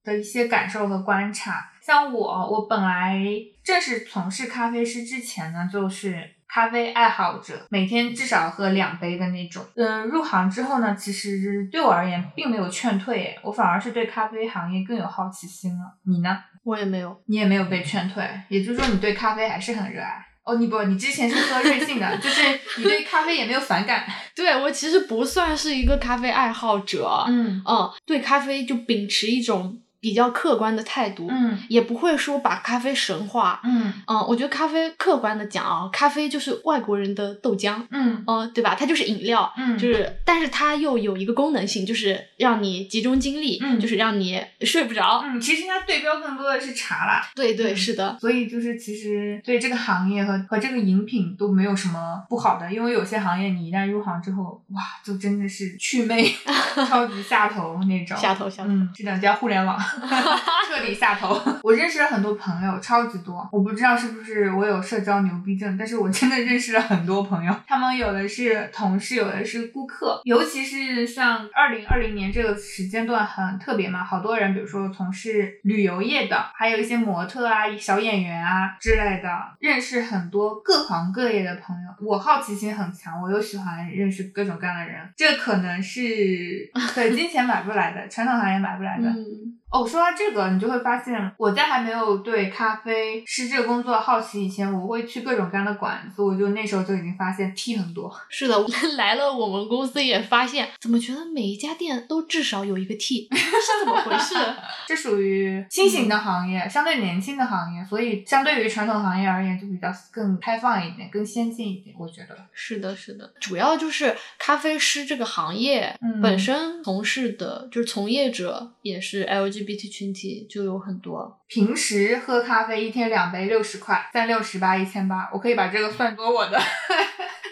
[0.05, 1.71] 的一些感受和观察。
[1.86, 3.21] 像我，我本来
[3.63, 9.63] 正式从事咖啡师之前呢，就是咖啡爱好者，每天至少喝两杯的那种。
[9.76, 15.95] 嗯，入行之后呢，其实对我而言并没有劝退，我反而是对咖啡行业更有好奇心了。
[16.08, 16.39] 你呢？
[16.63, 17.15] 我也没有。
[17.28, 20.26] 你也没有被劝退，也就是说你对咖啡还是很热爱。
[20.43, 22.41] 哦，你不，你之前是喝瑞幸的，就是
[22.78, 24.04] 你对咖啡也没有反感。
[24.36, 33.59] 对我其实不算是一个咖啡爱好者，嗯嗯，对咖啡就秉持一种比较客观的态度，嗯也不会说把咖啡神化。
[33.63, 38.75] 嗯嗯，我觉得咖啡客观的讲啊，咖啡就是外国人的豆浆，嗯嗯，对吧？
[38.77, 45.23] 它就是饮料，嗯，就是，但是它又有一个功能性，就是让你集中精力，嗯就是让你睡不着。
[45.25, 47.27] 嗯，其实它对标更多的是茶啦。
[47.33, 56.31] 对对，嗯是的，所以就是其实对这个行业和和这个饮品都没有什么不好的，因为有些行业你一旦入行之后，哇，就真的是祛魅，
[56.87, 58.15] 超级下头那种。
[58.15, 58.69] 下头下头。
[58.69, 59.75] 嗯，这两家互联网
[60.67, 61.39] 彻底下头。
[61.63, 63.47] 我认识了很多朋友，超级多。
[63.51, 67.55] 我不知道是不是我有社交牛逼症，但是我真的认识了很多朋友。
[67.67, 70.21] 他们有的是同事，有的是顾客。
[70.25, 79.29] 尤其是像二零二零年这个时间段很特别嘛，好多人，比如说从事旅游业的，还有一些模特啊、小演员啊之类的，
[79.60, 81.89] 认识很多各行各业的朋友。
[82.01, 86.01] 我好奇心很强，我又喜欢认识各种各样的人，这可能是
[86.93, 89.10] 对金钱买不来的，传统行业买不来的。
[89.10, 89.23] 嗯，
[89.71, 98.10] 哦，说到这个，你就会发现，我在还没有对咖啡师这个工作好奇以前，我会去各种各样的馆子，我就那时候就已经发现 T 很多。
[98.30, 104.36] 是的，我 来了我们公司也发现，怎么觉得每一家店都至少有一个 T，是怎么回事？
[104.88, 111.93] 这属于新型的行业，相对年轻的行业，所以相对于传统行业而言，就比较更开放一点，更先进一点。
[111.99, 119.23] 我觉得，是的，是的，主要就是咖啡师这个行业嗯本身从事的，就是从业者也是
[119.55, 121.39] gbt 群体，就有很多。
[121.47, 126.59] 平时喝咖啡一天两杯六十块，三六十八一千八，我可以把这个算作我的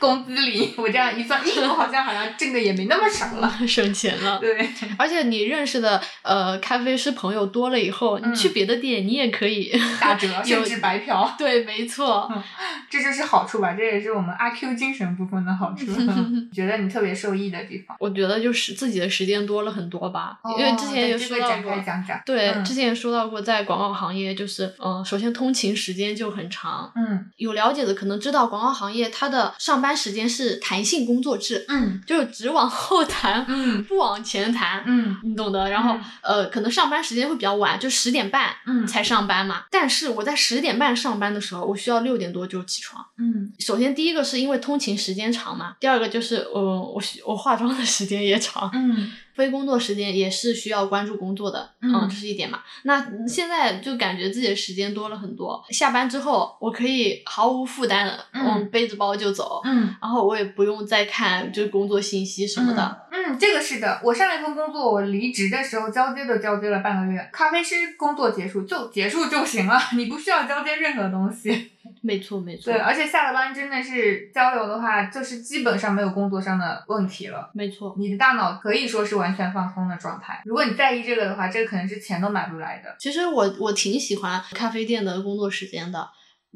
[0.03, 0.73] 工资里。
[0.77, 3.51] 我这样一算，咦，我好像好像挣的也没那么少了。
[3.67, 11.33] 省钱了，对，而且你认识的呃咖啡师朋友多了以后，嗯你去别的店你也可以打折有甚至白嫖。
[11.37, 12.29] 对，没错，
[12.89, 15.85] 这就是好处吧，这也是我们阿 Q 精神部分的好处。
[16.53, 21.75] 觉得你特别受益的地方，我觉得就是自己的时间多了很多吧，因为之前也哦对这个展说到过。
[21.75, 22.21] 开讲讲。
[22.25, 26.91] 对，嗯之前也说到过，在广告行业，就是嗯、呃首先通勤时间就很长。
[26.95, 35.69] 嗯有了解的可能知道，广告行业它的上班时间是弹性工作制，嗯就是只往后弹，嗯不往前弹，嗯你懂的。
[35.69, 39.63] 然后、呃，可能上班时间会比较晚，就十点半嗯才上班嘛。
[39.71, 43.05] 但是我在十点半上班的时候，我需要六点多就起床。
[43.17, 48.69] 嗯首先第一个是因为通勤时间长嘛，第二个就是呃，我我化妆的时间也长。
[48.73, 52.59] 嗯非工作时间也是需要关注工作的，嗯这是一点嘛。
[52.83, 63.01] 那现在就感觉自己的时间多了很多，下班之后我可以毫无负担的，嗯背着包就走，嗯然后我也不用再看就是工作信息什么的。
[63.11, 63.99] 嗯，这个是的。
[64.03, 71.71] 我上一份工作，我离职的时候交接都交接了半个月，咖啡师工作结束就结束就行了，你不需要交接任何东西。
[72.05, 77.49] 没错没错，对，而且下了班真的是交流的话，就是基本上没有工作上的问题了。
[77.53, 77.95] 没错。
[77.97, 80.41] 你的大脑可以说是完全放松的状态。
[80.43, 82.93] 如果你在意这个的话，这个可能是钱都买不来的。
[82.99, 86.09] 其实我我挺喜欢咖啡店的工作时间的。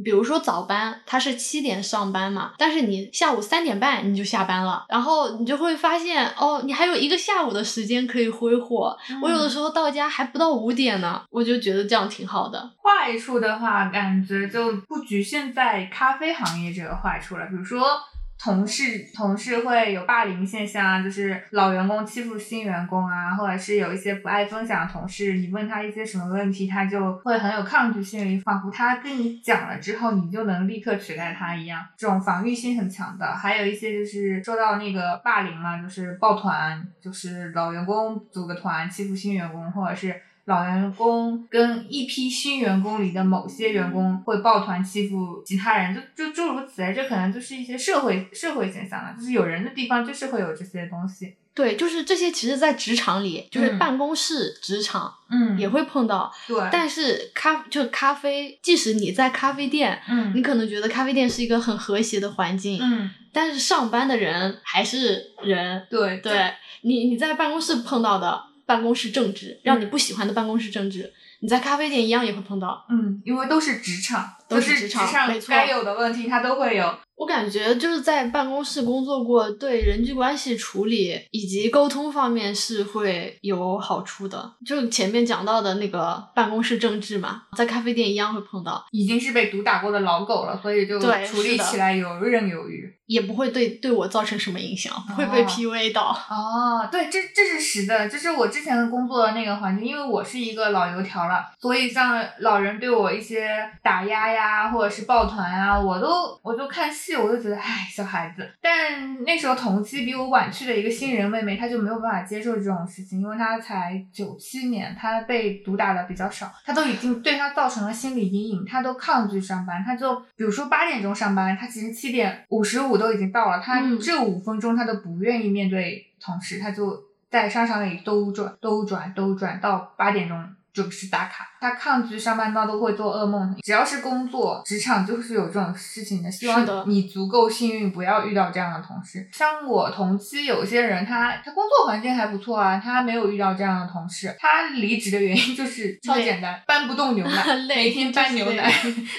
[0.04, 8.98] 比如说早班，他是七点上班嘛，但是你下午三点半你就下班了，然后你就会发现哦，你还有一个下午的时间可以挥霍。
[9.22, 12.72] 我有的时候到家还不到五点呢，我就觉得这样挺好的。
[12.84, 18.00] 坏处的话，感觉就不局限在咖啡行业这个坏处了，比如说。
[18.40, 33.36] 同事同事会有霸凌现象啊，就是老员工欺负新员工啊，或者是有一些不爱分享的同事，你问他一些什么问题，他就会很有抗拒心理，仿佛他跟你讲了之后，你就能立刻取代他一样，这种防御性很强的。
[33.36, 40.16] 还有一些就是受到那个霸凌嘛，就是抱团，就是老员工组个团欺负新员工，或者是。
[40.48, 51.36] 老员工跟一批新员工里的某些员工会抱团欺负其他人，就就诸如此类，这可能就是一些社会社会现象了，就是有人的地方就是会有这些东西。
[51.54, 56.32] 对，就是这些，其实，在职场里，就是嗯办公室、职场嗯也会碰到。
[56.48, 65.86] 对，但是咖就咖啡，即使你在咖啡店，嗯你嗯可能觉得咖啡店是一个很和谐的环境，嗯但是上班的人还是人。
[65.90, 72.86] 对对你，你在办公室碰到的办公室政治，让你不喜欢的办公室政治，你在咖啡店一样也会碰到。
[72.90, 76.94] 嗯，因为都是职场，都是职职场没错该有的问题它都会有。
[77.16, 84.54] 我感觉就是在办公室工作过，对人际关系处理以及沟通方面是会有好处的。
[84.64, 88.86] 就前面讲到的那个办公室政治嘛，在咖啡店一样会碰到。
[88.92, 92.94] 已经是被毒打过的老狗了，所以就处理起来游刃有余。
[93.08, 96.16] 也不会对对我造成什么影响，不会被哦 PUA 到。
[96.30, 103.50] 哦，对，这这是实的，这是我之前工作的那个环境，因为我是一个老油条了，所以像老人对我一些
[103.82, 108.48] 打压呀，或者是抱团啊，我都我就看戏，我就觉得唉，小孩子。
[108.62, 130.38] 但那时候同期比我晚去的一个新人妹妹，她就没有办法接受这种事情，因为她才九七年，她被毒打的比较少，她都已经对她造成了心理阴影，她都抗拒上班，她就比如说八点钟上班，她其实七点五十五都已经到了，她嗯这五分钟他都不愿意面对同事，他就在商场里兜转兜转兜转到八点钟。
[130.74, 133.56] 准时打卡，她抗拒上班到都会做噩梦。
[133.62, 136.32] 只要是工作，职场就是有这种事情的。
[136.32, 139.28] 希望你足够幸运，不要遇到这样的同事。
[139.32, 144.36] 像我同期有些人他，他工作环境还不错啊，他没有遇到这样的同事。
[144.40, 148.72] 他离职的原因就是超简单，搬不动牛奶， 累每天搬牛奶，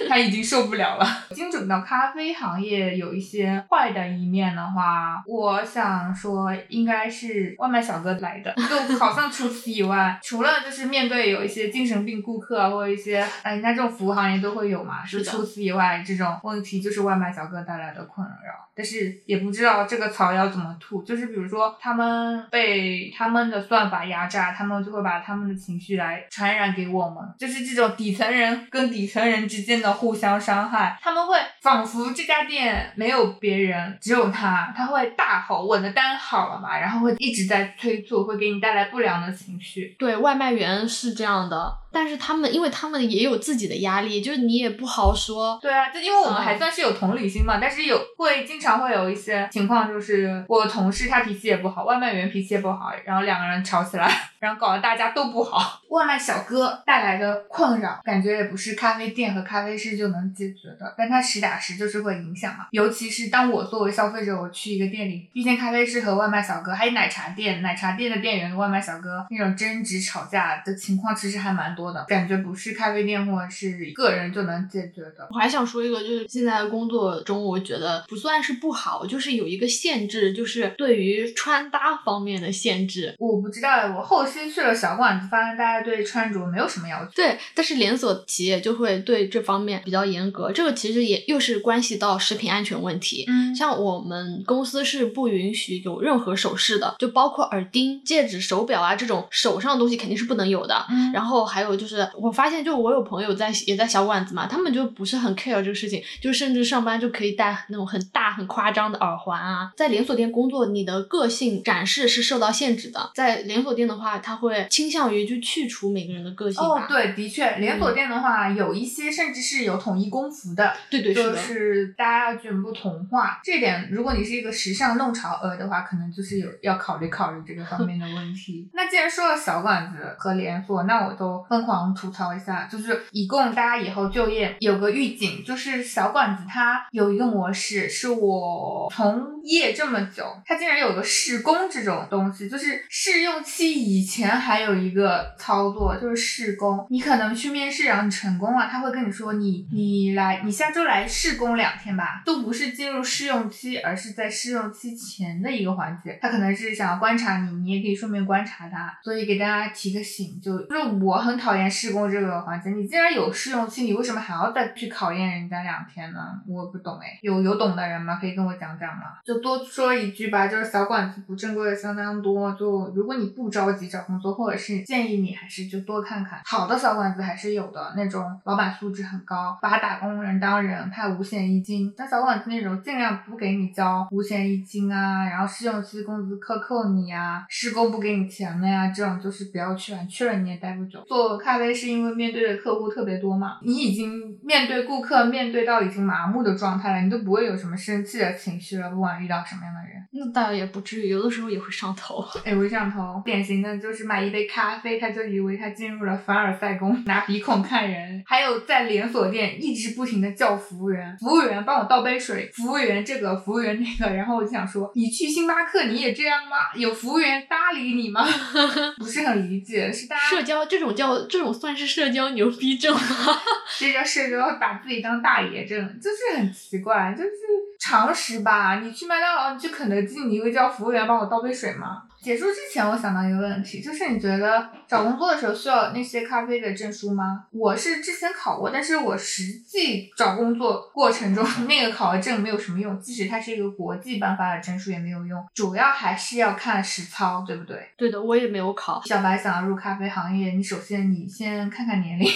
[0.08, 1.06] 他已经受不了了。
[1.30, 8.54] 精准到咖啡行业有一些坏的一面的话，我想说应该是外卖小哥来的。
[8.68, 15.02] 就好像除此以外，除了就是面对有一些精神病顾客啊，或者一些哎，人家这种服务行业都会有嘛。
[15.02, 18.68] 就是的除此以外，这种问题就是外卖小哥带来的困扰。
[18.74, 21.02] 但是也不知道这个槽要怎么吐。
[21.02, 27.16] 就是比如说他们被他们的算法压榨，他们就会把他们的情绪来传染给我们。
[27.38, 39.96] 就是这种底层人跟底层人之间的互相伤害，他们会仿佛这家店没有别人，只有他，他会大吼：“我的单好了嘛？”然后会一直在催促，会给你带来不良的情绪。
[39.98, 45.58] 对外卖员是这样的，但是他们因为他们也有自己的压力，就是你也不好说。
[45.62, 55.80] 对啊，就因为我们嗯还算是有同理心嘛，但是有会经常会有一些情况，就是我同事他脾气也不好，外卖员脾气也不好，然后两个人吵起来， 然后搞得大家都不好。
[55.88, 62.66] 外卖小哥带来的困扰，感觉也不是咖啡店和咖啡师就能解决的，但他实打实就是会影响嘛。
[62.70, 75.28] 尤其是当我作为消费者，我去一个店里遇见咖啡师和外卖小哥，还有奶茶店，奶茶店的店员跟外卖小哥那种争执吵架的情况，其实还蛮多的，感觉不是咖啡店或者是个人就能解决的。
[75.30, 83.14] 我还想说一个，就是现在工作中，我觉得不算是不好，就是有一个限制，就是对于穿搭方面的限制。
[83.18, 87.10] 我不知道哎，我后期去了小馆子，发现大家对穿着没有什么要求。
[87.14, 93.24] 对，但是连锁企业就会对这方面比较严格，这个其实也又是关系到食品安全问题。
[93.28, 100.86] 嗯像我们公司是不允许有任何首饰的，就包括耳钉、戒指、手表啊这种手上的东西肯定是不能有的。
[100.90, 109.72] 嗯然后还有就是，我发现就我有朋友在也在小馆子嘛，他们就不是很 care 这个事情，就甚至上班就可以戴那种很大很夸张的耳环啊。
[109.76, 113.10] 在连锁店工作，你的个性展示是受到限制的。
[113.14, 116.68] 在连锁店的话，他会倾向于就去除每个人的个性吧。
[116.68, 121.36] 哦，对，的确，连锁店的话，有一些甚至是有统一工服的，对对是就。
[121.36, 123.40] 是大家要全部同化。
[123.42, 128.68] 这点，如果你是一个时尚弄潮儿的话，可能就是有要考虑考虑这个方面的问题。
[128.74, 146.86] 那既然说了小馆子和连锁，那我就疯狂吐槽一下，就是以供大家以后就业有个预警，就是小馆子它有一个模式，是我从业这么久，它竟然有个试工这种东西，就是试用期以前还有一个操作，就是试工。
[146.90, 156.16] 你可能去面试，然后你成功了，他会跟你说你你来，你下周来试工两天吧，都不是进入试用期，而是在试用期前的一个环节。
[156.22, 158.96] 他可能是想要观察你，你也可以顺便观察他。
[159.02, 162.68] 所以给大家提个醒，就就是我很讨考验试工这个环节。
[162.68, 166.38] 你既然有试用期，你为什么还要再去考验人家两天呢？
[166.46, 168.18] 我不懂哎，有有懂的人吗？
[168.20, 169.16] 可以跟我讲讲吗？
[169.24, 172.52] 就多说一句吧，就是小馆子不正规的相当多。
[172.52, 181.90] 就如果你不着急找工作，或者是建议你还是就多看看好的小馆子还是有的，那种老板素质很高，把打工人当人，派五险一金。
[181.96, 190.98] 像小馆子那种尽量不给你交五险一金啊，然后试用期工资克扣你呀、施工不给你钱的呀，这种就是不要去了，去了你也待不久。
[191.06, 199.97] 做咖啡是因为面对的客户特别多嘛，你已经面对顾客面对到已经麻木的状态了，你都不会有什么生气的情绪了，不管遇到什么样的人。
[200.10, 202.24] 那倒也不至于，有的时候也会上头。
[202.44, 208.22] 哎，微上头，典型的就是买一杯咖啡，他就以为他进入了凡尔赛宫，拿鼻孔看人。
[208.26, 214.14] 还有在连锁店一直不停的叫服务员，服务员帮我倒杯水，服务员这个，服务员那个。
[214.14, 216.56] 然后我就想说，你去星巴克你也这样吗？
[216.74, 218.26] 有服务员搭理你吗？
[218.98, 223.00] 不是很理解，是大家社交这种叫这种算是社交牛逼症吗？
[223.78, 227.30] 这叫社交把自己当大爷症，就是很奇怪，就是
[227.78, 228.80] 常识吧。
[228.80, 232.02] 你去麦当劳，你去肯德基，你会叫服务员帮我倒杯水吗？
[232.20, 237.44] 结束之前，我想到一个问题，就是你觉得找工作的时候需要那些咖啡的证书吗？
[237.50, 247.88] 我是之前考过，但是我实际找工作过程中， 那个考的证没有什么用，即使它是一个国际颁发的证书也没有用，主要还是要看实操，对不对？
[247.96, 249.00] 对的，我也没有考。
[249.04, 252.28] 小白想要入咖啡行业，你首先你先看看年龄，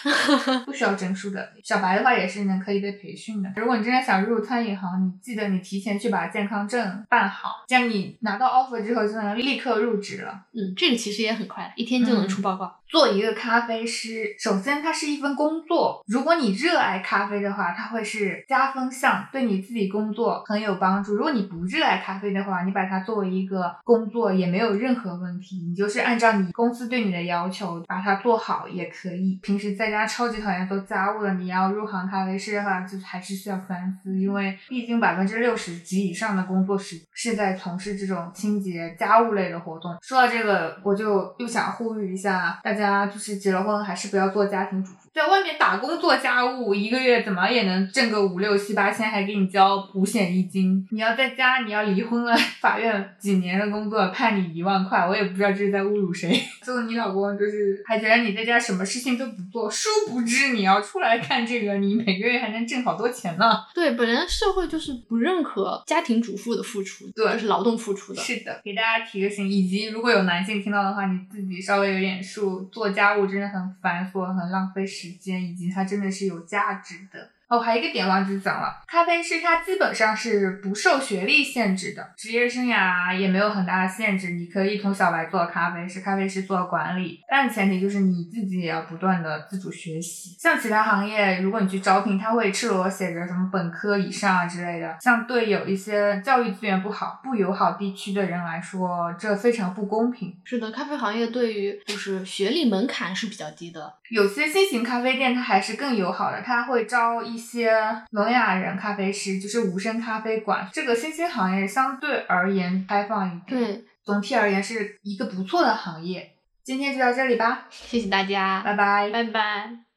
[0.64, 1.52] 不需要证书的。
[1.62, 3.52] 小白的话也是能可以被培训的。
[3.56, 10.46] 如果你真的想入餐饮行，你记得你提前去把健康证办好，这样你拿到 offer 之后就能立刻入职了。
[10.52, 12.77] 嗯，这个其实也很快，一天就能出报告。
[12.88, 16.02] 做一个咖啡师，首先它是一份工作。
[16.06, 21.14] 如果你热爱咖啡的话，它会是加分项，对你自己工作很有帮助。
[21.14, 25.58] 如果你不热爱咖啡的话，你把它作为一个工作也没有任何问题。
[25.68, 29.38] 你就是按照你公司对你的要求把它做好也可以。
[29.42, 39.94] 平时在家超级讨厌做家务的，你要入行咖啡师的话，就还是需要三思，因为毕竟百分之六十及以上的工作时是在从事这种清洁家务类的活动。
[40.00, 42.72] 说到这个，我就又想呼吁一下大。
[42.72, 45.07] 家家就是结了婚，还是不要做家庭主妇。
[45.18, 50.86] 在外面打工做家务，一个月怎么也能挣个五六七八千，还给你交五险一金。
[50.92, 56.40] 你要在家，你要离婚了，法院几年的工作判你一万块，我也不知道这是在侮辱谁。
[56.62, 63.64] 做你老公就是还觉得你在家什么事情都不做，殊不知你要出来干这个，你每个月还能挣好多钱呢。
[63.74, 68.22] 对，本来社会就是不认可家庭主妇的付出，对，就是劳动付出的。
[68.22, 77.30] 是的，给大家提个醒，以及如果有男性听到的话，你自己稍微有点数，做家务真的很繁琐，很浪费时时间，以及它真的是有价值的。
[77.48, 90.36] 哦，还有一个点忘记讲了，咖啡师他基本上是不受学历限制的，职业生涯也没有很大的限制，你可以从小白做咖啡师，咖啡师做管理，但前提就是你自己也要不断的自主学习。
[90.38, 100.36] 像其他行业，如果你去招聘，他会赤裸写着什么本科以上啊之类的，像对有一些教育资源不好、不友好地区的人来说，这非常不公平。
[100.44, 107.37] 是的，咖啡行业对于就是学历门槛是比较低的，有些新型咖啡店它还是更友好的，它会招一。
[107.37, 107.72] 一些
[108.10, 113.58] 聋哑人咖啡师，就是无声咖啡馆，这个新兴行业相对而言开放一点。
[113.58, 116.34] 对，总体而言是一个不错的行业。
[116.64, 119.87] 今天就到这里吧，谢谢大家，拜拜，拜拜。